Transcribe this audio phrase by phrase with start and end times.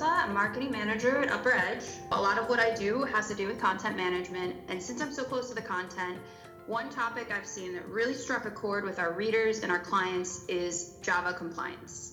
[0.00, 1.98] I'm a marketing manager at UpperEdge.
[2.12, 5.12] A lot of what I do has to do with content management, and since I'm
[5.12, 6.16] so close to the content,
[6.66, 10.44] one topic I've seen that really struck a chord with our readers and our clients
[10.46, 12.12] is Java compliance.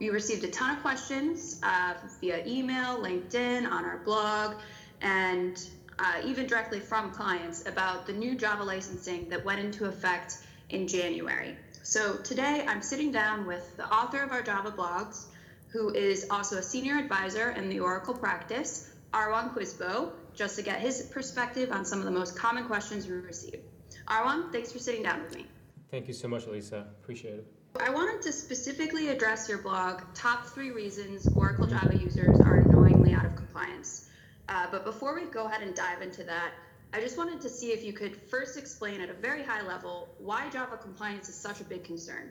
[0.00, 4.54] We received a ton of questions uh, via email, LinkedIn, on our blog,
[5.02, 5.62] and
[5.98, 10.38] uh, even directly from clients about the new Java licensing that went into effect
[10.70, 11.56] in January.
[11.82, 15.26] So today I'm sitting down with the author of our Java blogs,
[15.68, 20.80] who is also a senior advisor in the Oracle practice, Arwan Couesbot, just to get
[20.80, 23.60] his perspective on some of the most common questions we receive.
[24.06, 25.46] Arwan, thanks for sitting down with me.
[25.90, 26.86] Thank you so much, Lisa.
[27.02, 27.46] Appreciate it.
[27.80, 33.12] I wanted to specifically address your blog, Top Three Reasons Oracle Java Users Are Annoyingly
[33.12, 34.08] Out of Compliance.
[34.48, 36.52] Uh, but before we go ahead and dive into that,
[36.92, 40.08] I just wanted to see if you could first explain at a very high level
[40.18, 42.30] why Java compliance is such a big concern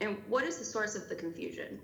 [0.00, 1.80] and what is the source of the confusion?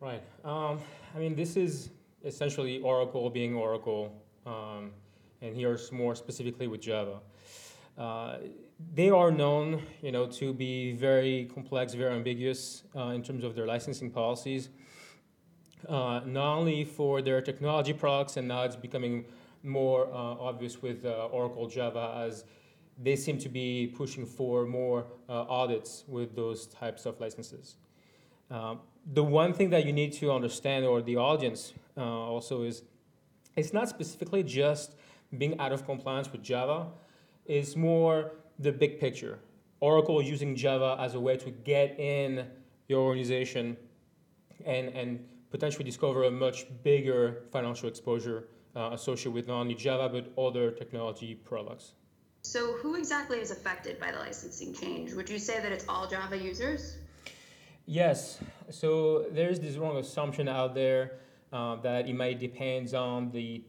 [0.00, 0.22] Right.
[0.44, 0.78] Um,
[1.16, 1.90] I mean, this is
[2.24, 4.14] essentially Oracle being Oracle,
[4.46, 4.92] um,
[5.42, 7.18] and here's more specifically with Java.
[7.96, 8.36] Uh,
[8.94, 13.56] they are known, you know, to be very complex, very ambiguous uh, in terms of
[13.56, 14.68] their licensing policies.
[15.88, 19.24] Uh, not only for their technology products, and now it's becoming
[19.64, 22.44] more uh, obvious with uh, Oracle Java as
[23.02, 27.74] they seem to be pushing for more uh, audits with those types of licenses.
[28.48, 28.78] Um,
[29.12, 32.82] the one thing that you need to understand, or the audience also, is
[33.56, 34.94] it's not specifically just
[35.36, 36.86] being out of compliance with Java,
[37.46, 39.38] it's more the big picture.
[39.80, 42.46] Oracle using Java as a way to get in
[42.88, 43.76] your organization
[44.64, 50.08] and, and potentially discover a much bigger financial exposure uh, associated with not only Java
[50.08, 51.94] but other technology products.
[52.42, 55.12] So, who exactly is affected by the licensing change?
[55.12, 56.96] Would you say that it's all Java users?
[57.90, 58.38] Yes.
[58.68, 63.64] So, there's this wrong assumption out there uh, that it might depend on the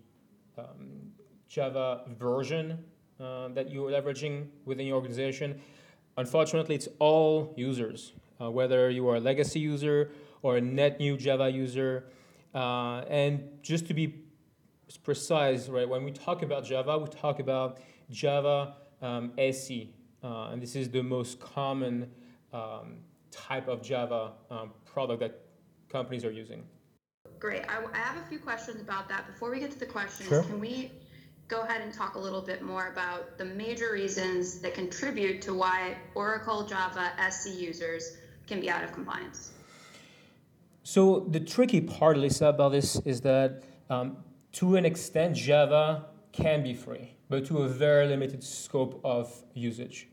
[0.57, 1.13] um,
[1.47, 2.83] Java version
[3.17, 5.61] uh, that you're leveraging within your organization.
[6.17, 8.11] Unfortunately, it's all users,
[8.41, 10.11] uh, whether you are a legacy user
[10.41, 12.03] or a net new Java user.
[12.53, 14.25] Uh, and just to be
[15.01, 17.79] precise, right, when we talk about Java, we talk about
[18.11, 22.11] Java um, SE, uh, and this is the most common
[22.51, 22.97] um,
[23.31, 25.41] type of Java um, product that
[25.89, 26.63] companies are using.
[27.39, 27.63] Great.
[27.69, 29.27] I, I, have a few questions about that.
[29.27, 30.43] Before we get to the questions, sure.
[30.43, 30.91] can we
[31.47, 35.53] go ahead and talk a little bit more about the major reasons that contribute to
[35.53, 39.53] why Oracle Java SE users can be out of compliance?
[40.83, 44.17] So the tricky part, Lisa, about this is that um,
[44.53, 50.07] to an extent, Java can be free, but to a very limited scope of usage.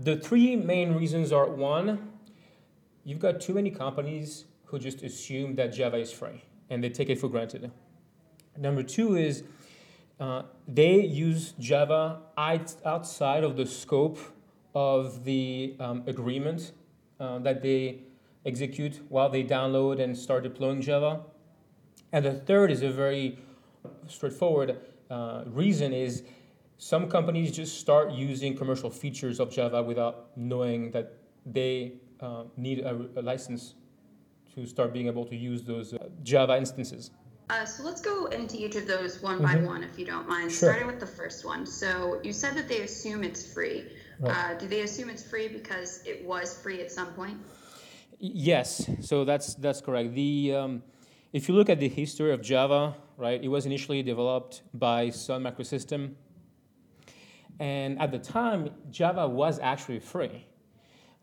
[0.00, 2.10] The three main reasons are one,
[3.04, 7.08] you've got too many companies who just assume that Java is free and they take
[7.08, 7.72] it for granted.
[8.56, 9.42] Number two is
[10.20, 14.18] uh, they use Java outside of the scope
[14.72, 16.70] of the um, agreement
[17.18, 18.02] uh, that they
[18.46, 21.22] execute while they download and start deploying Java.
[22.12, 23.40] And the third is a very
[24.06, 24.78] straightforward
[25.10, 26.22] uh, reason is
[26.78, 32.80] some companies just start using commercial features of Java without knowing that they uh, need
[32.80, 33.74] a, a, license
[34.54, 37.10] to start being able to use those uh, Java instances.
[37.50, 39.66] Uh, so let's go into each of those one by mm-hmm.
[39.66, 40.50] one, if you don't mind.
[40.52, 40.70] Sure.
[40.70, 41.66] Starting with the first one.
[41.66, 43.84] So you said that they assume it's free.
[44.20, 44.52] Right.
[44.52, 47.38] Uh, do they assume it's free because it was free at some point?
[48.18, 48.88] Yes.
[49.00, 50.14] So that's that's correct.
[50.14, 50.82] The um,
[51.32, 55.42] if you look at the history of Java, right, it was initially developed by Sun
[55.42, 56.14] Microsystem,
[57.58, 60.46] and at the time, Java was actually free.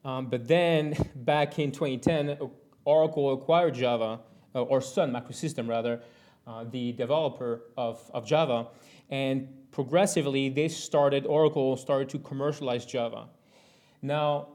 [0.03, 2.37] Um, but then, back in 2010,
[2.85, 4.19] Oracle acquired Java,
[4.53, 6.01] uh, or Sun Microsystem rather,
[6.47, 8.67] uh, the developer of, of Java.
[9.09, 13.27] And progressively, they started, Oracle started to commercialize Java.
[14.01, 14.49] Now,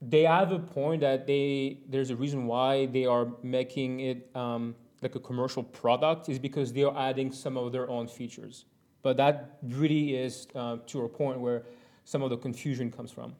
[0.00, 4.76] they have a point that they there's a reason why they are making it um,
[5.02, 8.64] like a commercial product is because they are adding some of their own features.
[9.02, 11.64] But that really is uh, to a point where
[12.04, 13.34] some of the confusion comes from.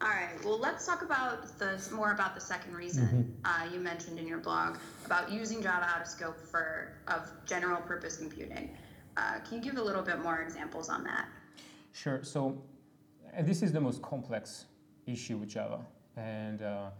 [0.00, 0.44] All right.
[0.44, 3.70] Well, let's talk about the more about the second reason mm-hmm.
[3.70, 4.76] uh, you mentioned in your blog
[5.06, 8.76] about using Java out of scope for of general purpose computing.
[9.16, 11.26] Uh, can you give a little bit more examples on that?
[11.92, 12.22] Sure.
[12.22, 12.60] So,
[13.32, 14.66] and this is the most complex
[15.06, 15.80] issue with Java,
[16.16, 16.90] and uh,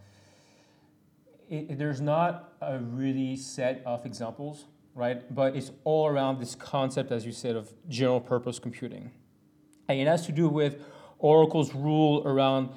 [1.50, 5.34] it, there's not a really set of examples, right?
[5.34, 9.10] But it's all around this concept, as you said, of general purpose computing,
[9.88, 10.82] and it has to do with
[11.18, 12.70] Oracle's rule around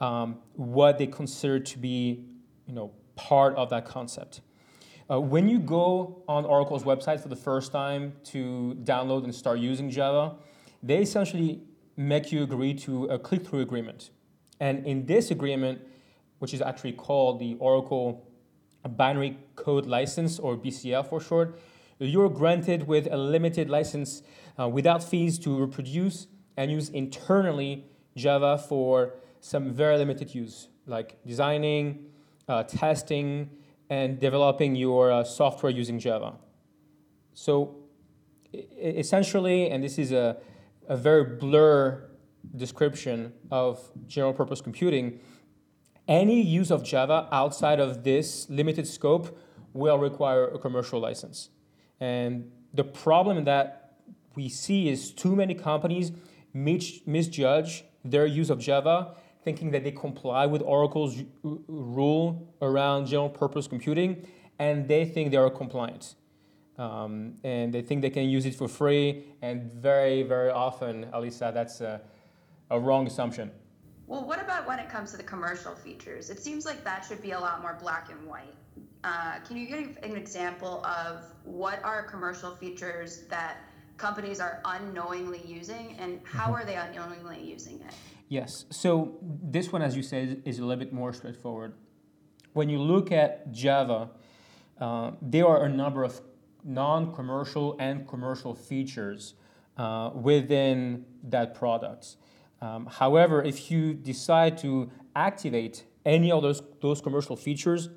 [0.00, 2.24] um, what they consider to be,
[2.66, 4.40] you know, part of that concept.
[5.10, 9.58] Uh, when you go on Oracle's website for the first time to download and start
[9.58, 10.36] using Java,
[10.82, 11.60] they essentially
[11.96, 14.10] make you agree to a click through agreement.
[14.60, 15.80] And in this agreement,
[16.38, 18.26] which is actually called the Oracle
[18.84, 21.58] A binary Code License, or BCL for short,
[21.98, 24.22] you're granted with a limited license
[24.58, 26.26] uh, without fees to reproduce
[26.56, 27.84] and use internally
[28.16, 32.06] Java for some very limited use, like designing,
[32.48, 33.50] uh, testing,
[33.90, 36.34] and developing your uh, software using Java.
[37.34, 37.76] So
[38.78, 40.36] essentially, and this is a,
[40.88, 42.10] a very blur
[42.56, 45.20] description of general purpose computing,
[46.06, 49.38] any use of Java outside of this limited scope
[49.72, 51.50] will require a commercial license.
[52.00, 53.94] And the problem that
[54.34, 56.12] we see is too many companies
[56.52, 63.66] misjudge their use of Java, thinking that they comply with Oracle's rule around general purpose
[63.66, 64.26] computing,
[64.58, 66.14] and they think they are compliant.
[66.76, 71.54] Um, and they think they can use it for free, and very, very often, Alisa,
[71.54, 72.00] that's a,
[72.70, 73.50] a wrong assumption.
[74.06, 76.28] Well, what about when it comes to the commercial features?
[76.28, 78.54] It seems like that should be a lot more black and white.
[79.02, 83.58] Uh, can you give an example of what are commercial features that
[83.96, 86.54] companies are unknowingly using, and how mm-hmm.
[86.54, 87.94] are they unknowingly using it?
[88.28, 88.64] Yes.
[88.70, 91.74] So this one, as you said, is a little bit more straightforward.
[92.52, 94.10] When you look at Java,
[94.80, 96.20] uh, there are a number of
[96.64, 99.34] non-commercial and commercial features
[99.76, 102.16] uh, within that product.
[102.64, 107.90] Um, however, if you decide to activate any of those, those commercial features,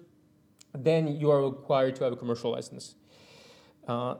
[0.73, 2.95] then you are required to have a commercial license.
[3.87, 4.15] Uh,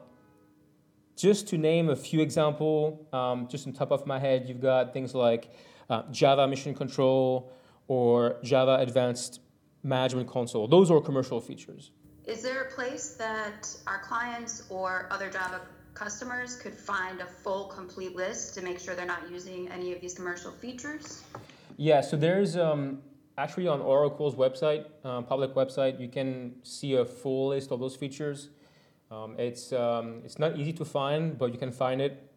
[1.17, 4.93] just to name a few examples, um, just on top of my head, you've got
[4.93, 5.49] things like
[5.89, 7.51] uh, Java Mission Control
[7.89, 9.41] or Java Advanced
[9.83, 10.65] Management Console.
[10.67, 11.91] Those are commercial features.
[12.25, 15.61] Is there a place that our clients or other Java
[15.97, 19.99] customers could find a full, complete list to make sure they're not using any of
[19.99, 21.23] these commercial features?
[21.77, 23.01] Yeah, so there's um,
[23.37, 27.95] actually on Oracle's website, uh, public website, you can see a full list of those
[27.95, 28.49] features.
[29.09, 32.31] Um, it's, um, it's not easy to find, but you can find it.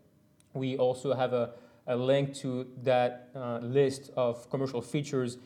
[0.55, 1.51] We also have a,
[1.87, 5.37] a link to that uh, list of commercial features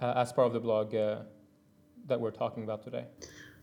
[0.00, 1.18] uh, as part of the blog uh,
[2.06, 3.06] that we're talking about today.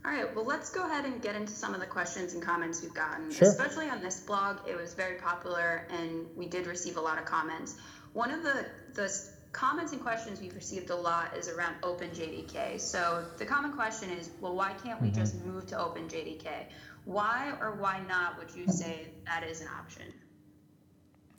[0.04, 2.82] All right, well, let's go ahead and get into some of the questions and comments
[2.82, 3.32] we've gotten.
[3.32, 3.48] Sure.
[3.48, 7.26] Especially on this blog, it was very popular and we did receive a lot of
[7.26, 7.76] comments.
[8.14, 9.14] One of the, the
[9.52, 12.80] comments and questions we've received a lot is around OpenJDK.
[12.80, 15.20] So the common question is, well, why can't we mm-hmm.
[15.20, 16.66] just move to OpenJDK?
[17.06, 20.06] Why or why not would you say that is an option?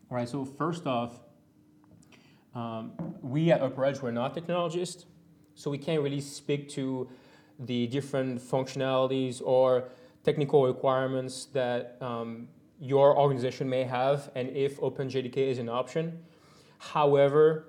[0.08, 1.18] All right, so first off,
[2.54, 2.92] um,
[3.22, 5.06] we at UpperEdge, we're not technologists,
[5.54, 7.08] so we can't really speak to
[7.66, 9.88] the different functionalities or
[10.24, 12.48] technical requirements that um,
[12.80, 16.22] your organization may have and if OpenJDK is an option.
[16.78, 17.68] However,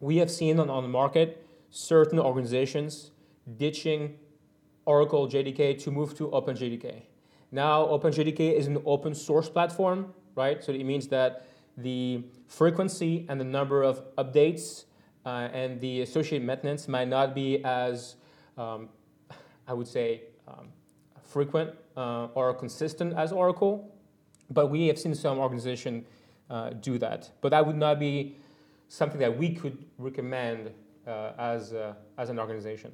[0.00, 3.12] we have seen on, on the market certain organizations
[3.56, 4.18] ditching
[4.86, 7.02] Oracle JDK to move to OpenJDK.
[7.52, 10.62] Now, OpenJDK is an open source platform, right?
[10.62, 14.84] So it means that the frequency and the number of updates
[15.24, 18.16] uh, and the associated maintenance might not be as,
[18.56, 18.88] um,
[19.70, 20.68] I would say, um,
[21.22, 23.94] frequent uh, or consistent as Oracle.
[24.50, 26.04] But we have seen some organization
[26.50, 27.30] uh, do that.
[27.40, 28.34] But that would not be
[28.88, 30.72] something that we could recommend
[31.06, 32.90] uh, as, uh, as an organization.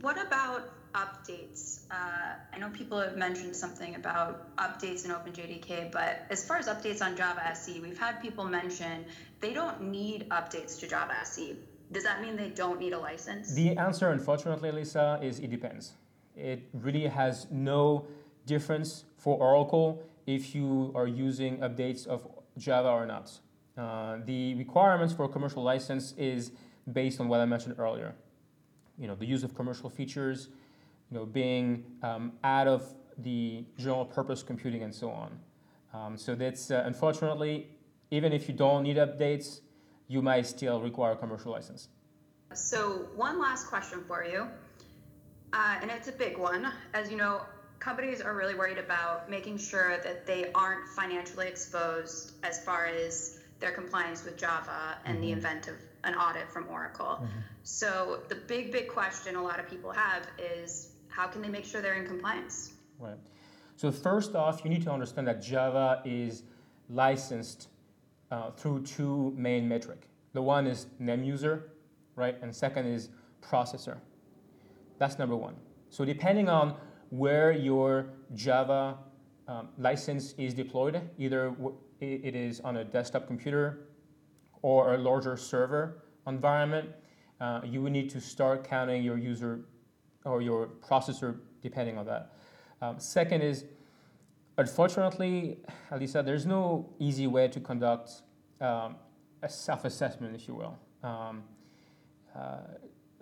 [0.00, 1.82] What about updates?
[1.92, 6.66] Uh, I know people have mentioned something about updates in OpenJDK, but as far as
[6.66, 9.04] updates on Java SE, we've had people mention
[9.40, 11.56] they don't need updates to Java SE.
[11.92, 13.54] Does that mean they don't need a license?
[13.54, 15.92] The answer, unfortunately, Lisa, is it depends.
[16.34, 18.06] It really has no
[18.46, 23.30] difference for Oracle if you are using updates of Java or not.
[23.76, 26.52] Uh, the requirements for a commercial license is
[26.92, 28.14] based on what I mentioned earlier.
[28.98, 30.48] You know, the use of commercial features,
[31.10, 35.38] you know, being um, out of the general purpose computing and so on.
[35.92, 37.68] Um, so that's uh, unfortunately,
[38.10, 39.60] even if you don't need updates,
[40.08, 41.88] you might still require a commercial license.
[42.54, 44.46] So one last question for you,
[45.52, 46.70] uh, and it's a big one.
[46.92, 47.42] As you know,
[47.78, 53.40] companies are really worried about making sure that they aren't financially exposed as far as
[53.58, 55.26] their compliance with Java and mm-hmm.
[55.26, 57.20] the event of an audit from Oracle.
[57.22, 57.40] Mm-hmm.
[57.62, 61.64] So the big, big question a lot of people have is how can they make
[61.64, 62.72] sure they're in compliance?
[62.98, 63.18] Right.
[63.76, 66.42] So first off, you need to understand that Java is
[66.88, 67.68] licensed
[68.32, 70.08] uh, through two main metric.
[70.32, 71.72] The one is name user,
[72.16, 73.10] right, and second is
[73.40, 73.98] processor.
[74.98, 75.54] That's number one.
[75.90, 76.74] So depending on
[77.10, 78.98] where your Java
[79.48, 81.00] um, license is deployed.
[81.18, 81.54] Either
[82.00, 83.88] it is on a desktop computer
[84.62, 86.88] or a larger server environment.
[87.40, 89.60] Uh, you would need to start counting your user
[90.24, 92.32] or your processor depending on that.
[92.80, 93.64] Um, second is,
[94.58, 95.58] unfortunately,
[95.90, 98.22] Alisa, there's no easy way to conduct
[98.60, 98.96] um,
[99.42, 100.78] a self-assessment, if you will.
[101.02, 101.42] Um,
[102.36, 102.58] uh,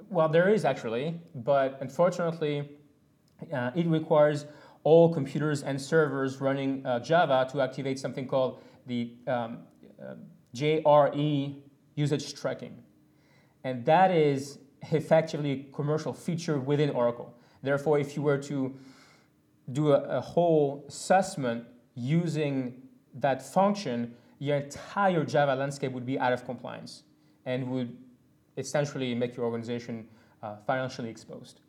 [0.09, 2.69] well, there is actually, but unfortunately,
[3.53, 4.47] uh, it requires
[4.83, 9.59] all computers and servers running uh, Java to activate something called the um,
[10.03, 10.15] uh,
[10.55, 11.57] JRE
[11.95, 12.83] usage tracking.
[13.65, 14.59] And that is
[14.91, 17.35] effectively a commercial feature within Oracle.
[17.63, 18.75] Therefore, if you were to
[19.73, 22.83] do a, a whole assessment using
[23.15, 27.03] that function, your entire Java landscape would be out of compliance
[27.47, 27.97] and would
[28.57, 30.07] essentially make your organization
[30.43, 31.61] uh, financially exposed.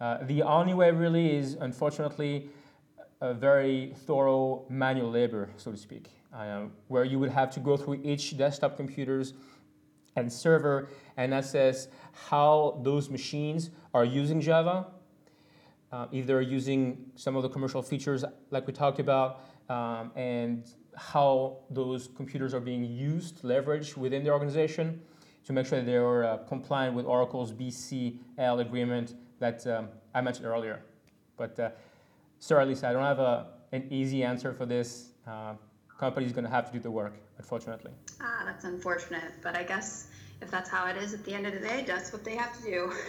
[0.00, 2.48] Uh, the only way really is, unfortunately,
[3.20, 7.76] a very thorough manual labor, so to speak, uh, where you would have to go
[7.76, 9.34] through each desktop computers
[10.14, 14.86] and server and assess how those machines are using Java,
[15.92, 20.70] uh, if they're using some of the commercial features like we talked about, um, and
[20.96, 25.00] how those computers are being used, leveraged within the organization
[25.44, 30.46] to make sure that they're uh, compliant with Oracle's BCL agreement that um, I mentioned
[30.46, 30.82] earlier.
[31.36, 31.70] But uh,
[32.38, 35.10] sorry, Lisa, I don't have a, an easy answer for this.
[35.26, 35.54] Uh,
[35.98, 37.92] company's going to have to do the work, unfortunately.
[38.20, 39.32] Ah, that's unfortunate.
[39.42, 40.08] But I guess
[40.40, 42.56] if that's how it is at the end of the day, that's what they have
[42.58, 42.92] to do.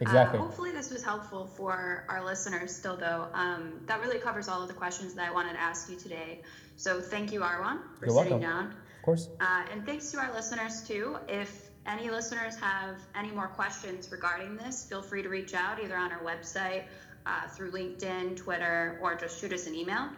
[0.00, 0.38] Exactly.
[0.38, 3.28] Uh, hopefully, this was helpful for our listeners still, though.
[3.32, 6.42] Um, that really covers all of the questions that I wanted to ask you today.
[6.76, 8.40] So, thank you, Arwan, for You're sitting welcome.
[8.40, 8.66] down.
[8.66, 9.28] Of course.
[9.40, 11.16] Uh, and thanks to our listeners, too.
[11.28, 15.96] If any listeners have any more questions regarding this, feel free to reach out either
[15.96, 16.84] on our website,
[17.24, 20.08] uh, through LinkedIn, Twitter, or just shoot us an email.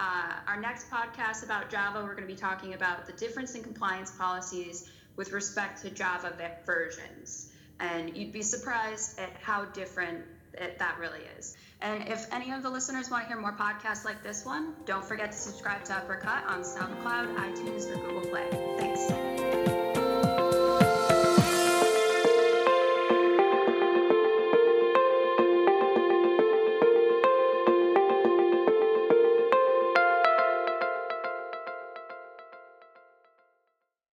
[0.00, 3.62] Uh, our next podcast about Java, we're going to be talking about the difference in
[3.62, 6.32] compliance policies with respect to Java
[6.64, 7.49] versions.
[7.80, 11.56] And you'd be surprised at how different it, that really is.
[11.80, 15.04] And if any of the listeners want to hear more podcasts like this one, don't
[15.04, 18.48] forget to subscribe to UpperEdge on SoundCloud, iTunes, or Google Play.
[18.78, 20.09] Thanks.